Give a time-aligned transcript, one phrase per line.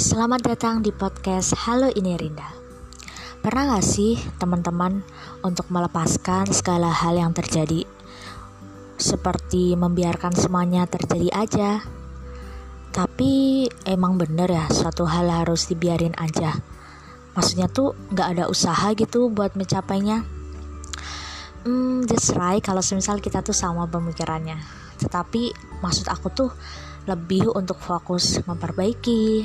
[0.00, 2.48] Selamat datang di podcast Halo Ini Rinda.
[3.44, 5.04] Pernah gak sih teman-teman
[5.44, 7.84] untuk melepaskan segala hal yang terjadi?
[8.96, 11.84] Seperti membiarkan semuanya terjadi aja.
[12.96, 16.56] Tapi emang bener ya suatu hal harus dibiarin aja.
[17.36, 20.24] Maksudnya tuh gak ada usaha gitu buat mencapainya.
[21.68, 24.64] Hmm, just right kalau semisal kita tuh sama pemikirannya.
[24.96, 25.52] Tetapi
[25.84, 26.48] maksud aku tuh
[27.04, 29.44] lebih untuk fokus memperbaiki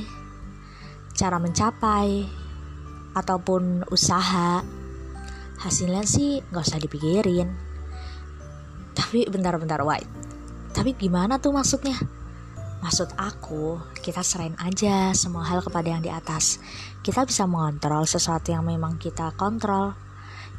[1.15, 2.27] cara mencapai
[3.15, 4.61] ataupun usaha
[5.63, 7.49] hasilnya sih nggak usah dipikirin.
[8.95, 10.25] Tapi bentar-bentar white
[10.75, 11.95] tapi gimana tuh maksudnya?
[12.83, 16.59] Maksud aku kita serain aja semua hal kepada yang di atas.
[16.99, 19.95] Kita bisa mengontrol sesuatu yang memang kita kontrol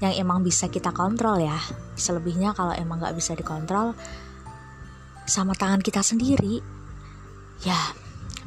[0.00, 1.61] yang emang bisa kita kontrol ya.
[2.00, 3.92] Selebihnya kalau emang nggak bisa dikontrol
[5.28, 6.64] sama tangan kita sendiri.
[7.61, 7.77] Ya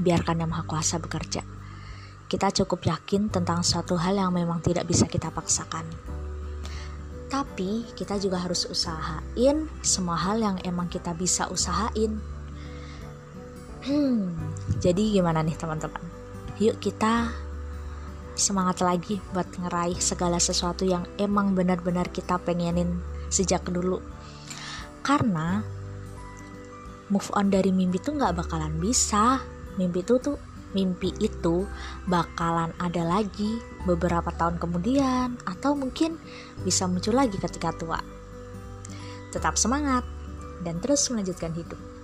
[0.02, 1.46] biarkan yang maha kuasa bekerja
[2.30, 5.82] kita cukup yakin tentang suatu hal yang memang tidak bisa kita paksakan.
[7.30, 12.22] Tapi kita juga harus usahain semua hal yang emang kita bisa usahain.
[13.82, 14.38] Hmm,
[14.78, 16.02] jadi gimana nih teman-teman?
[16.62, 17.34] Yuk kita
[18.38, 23.02] semangat lagi buat ngeraih segala sesuatu yang emang benar-benar kita pengenin
[23.34, 24.02] sejak dulu.
[25.02, 25.66] Karena
[27.10, 29.42] move on dari mimpi tuh nggak bakalan bisa.
[29.78, 30.38] Mimpi itu tuh
[30.74, 31.66] mimpi itu
[32.06, 36.18] bakalan ada lagi beberapa tahun kemudian atau mungkin
[36.62, 38.00] bisa muncul lagi ketika tua.
[39.30, 40.06] Tetap semangat
[40.66, 41.99] dan terus melanjutkan hidup.